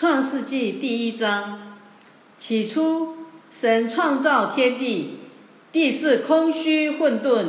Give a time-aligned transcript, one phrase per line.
[0.00, 1.76] 创世纪第一章，
[2.38, 3.16] 起初
[3.50, 5.18] 神创造天地，
[5.72, 7.48] 地是空虚混沌，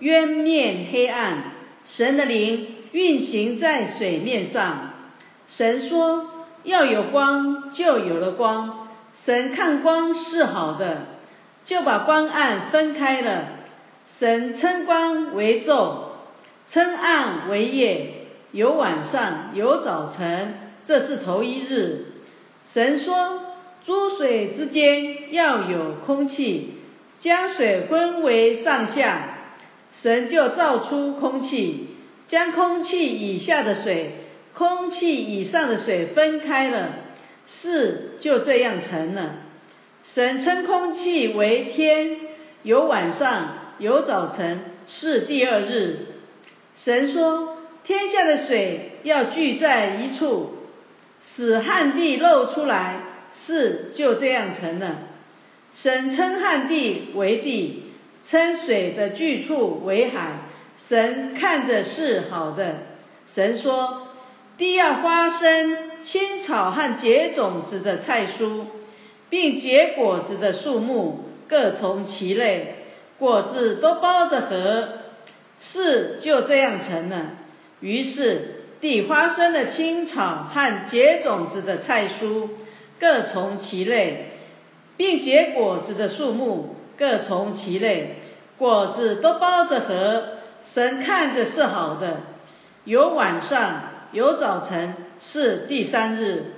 [0.00, 1.52] 渊面黑暗。
[1.84, 4.94] 神的灵运行在水面上。
[5.46, 6.28] 神说
[6.64, 8.88] 要有光，就有了光。
[9.14, 11.06] 神看光是好的，
[11.64, 13.44] 就把光暗分开了。
[14.08, 15.98] 神称光为昼，
[16.66, 20.71] 称暗为夜，有晚上，有早晨。
[20.92, 22.04] 这是头一日，
[22.66, 23.40] 神说：
[23.82, 26.74] 诸水之间要有空气，
[27.16, 29.38] 将水分为上下。
[29.90, 31.86] 神就造出空气，
[32.26, 34.16] 将空气以下的水、
[34.52, 36.90] 空气以上的水分开了，
[37.46, 39.36] 事就这样成了。
[40.04, 42.20] 神称空气为天，
[42.64, 46.00] 有晚上，有早晨，是第二日。
[46.76, 50.58] 神说：天下的水要聚在一处。
[51.24, 54.96] 使旱地露出来，事就这样成了。
[55.72, 57.92] 神称旱地为地，
[58.24, 60.48] 称水的聚处为海。
[60.76, 62.74] 神看着是好的。
[63.24, 64.08] 神说：
[64.58, 68.64] 地要发生青草和结种子的菜蔬，
[69.30, 72.86] 并结果子的树木，各从其类，
[73.18, 74.88] 果子都包着核。
[75.56, 77.26] 事就这样成了。
[77.78, 78.61] 于是。
[78.82, 82.48] 地花生的青草和结种子的菜蔬，
[82.98, 84.40] 各从其类，
[84.96, 88.16] 并结果子的树木，各从其类，
[88.58, 90.24] 果子都包着核。
[90.64, 92.22] 神看着是好的。
[92.82, 96.54] 有晚上，有早晨，是第三日。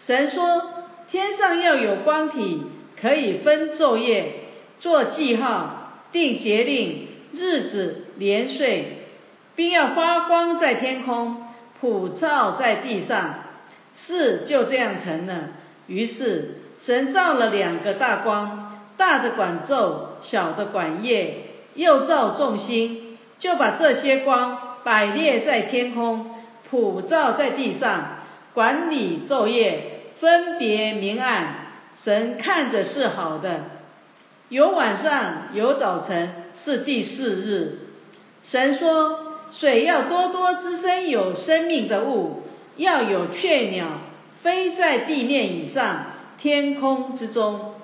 [0.00, 0.62] 神说：
[1.08, 2.62] 天上要有光体，
[3.00, 4.40] 可以分昼夜，
[4.80, 9.06] 做记号，定节令，日子年岁，
[9.54, 11.46] 并要发光在天空。
[11.80, 13.36] 普照在地上，
[13.94, 15.48] 事就这样成了。
[15.86, 26.34] 于是神造了两个大光，大的管昼，小的管夜，又造众星，就把这些光摆列在天空，
[26.68, 28.18] 普照在地上，
[28.52, 31.54] 管理昼夜，分别明暗。
[31.94, 33.62] 神看着是好的。
[34.50, 37.78] 有晚上，有早晨，是第四日。
[38.42, 39.29] 神说。
[39.50, 42.42] 水要多多滋生有生命的物，
[42.76, 43.86] 要有雀鸟
[44.42, 46.06] 飞在地面以上、
[46.38, 47.74] 天空之中。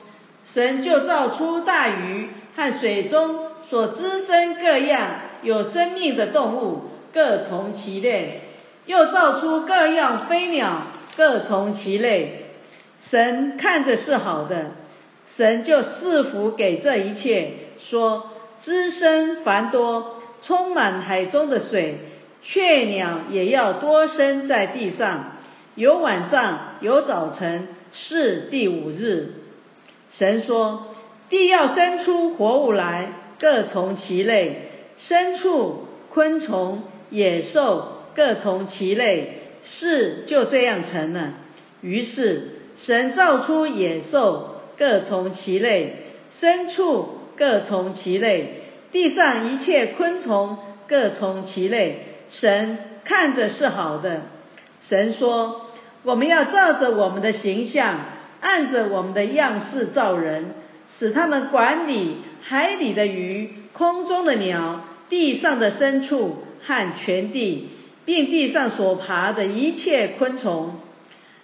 [0.44, 5.10] 神就造出大鱼和水中所滋生各样
[5.43, 6.82] 有生命的动物，
[7.12, 8.43] 各从其类；
[8.87, 10.83] 又造出各样飞鸟，
[11.16, 12.44] 各从其类。
[13.00, 14.66] 神看着是好的，
[15.27, 20.16] 神就赐福给这一切，说：滋生繁多。
[20.46, 21.98] 充满海中的水，
[22.40, 25.32] 雀鸟也要多生在地上。
[25.74, 29.34] 有晚上，有早晨，是第五日。
[30.08, 30.94] 神说：
[31.28, 34.52] 地要生出活物来，各从其类；
[34.96, 39.42] 牲畜、昆虫、野兽，各从其类。
[39.62, 41.32] 事就这样成了。
[41.80, 48.62] 于是神造出野兽，各从其类；牲畜各从其类。
[48.92, 50.58] 地上一切昆虫
[50.88, 54.22] 各从其类，神看着是好的。
[54.80, 55.66] 神说
[56.04, 58.00] ：“我们要照着我们的形象，
[58.41, 60.54] 按着我们的样式造人，
[60.86, 67.70] 使他们管理海里的鱼、空中的鸟、地上的牲畜和全地，
[68.04, 70.80] 并地上所爬的一切昆虫。”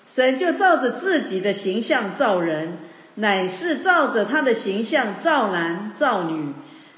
[0.06, 2.78] 神就照着自己的形象造人，
[3.14, 6.52] 乃是照着他的形象造男造女。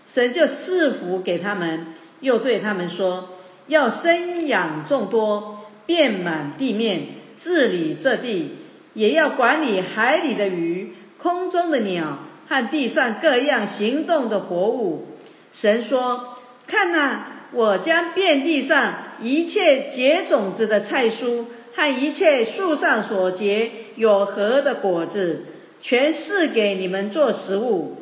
[0.06, 1.86] 神就赐福给他们，
[2.20, 3.30] 又对他们说：
[3.66, 7.06] 要生养众多，遍满地面，
[7.36, 8.56] 治理这地，
[8.92, 15.06] 也要管理海里的鱼、空中的鸟和地上各样行动的活物。
[15.52, 21.44] 神说：看呐，我将遍地上一切结种子的菜蔬
[21.74, 25.44] 和一切树上所结有核的果子，
[25.80, 27.96] 全赐给你们做食物。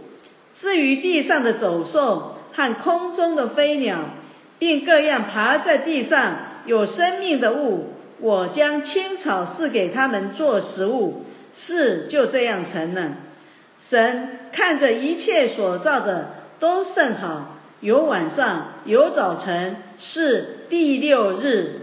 [0.54, 4.10] 至于地上的走兽和空中的飞鸟，
[4.58, 11.24] 并各样爬在地上有生命的物，我将青草赐给他们做食物。
[11.54, 13.12] 事就这样成了。
[13.80, 21.81] 神看着一切所造的都甚好，有晚上，有早晨，是第六日。